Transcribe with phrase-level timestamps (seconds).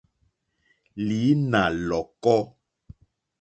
[1.07, 2.39] Lǐnà lɔ̀kɔ́.